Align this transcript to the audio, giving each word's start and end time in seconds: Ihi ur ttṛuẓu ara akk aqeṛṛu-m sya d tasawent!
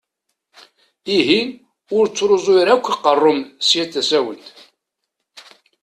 Ihi 1.17 1.41
ur 1.97 2.05
ttṛuẓu 2.07 2.53
ara 2.61 2.73
akk 2.75 2.87
aqeṛṛu-m 2.93 3.39
sya 3.67 3.83
d 3.85 3.91
tasawent! 3.93 4.45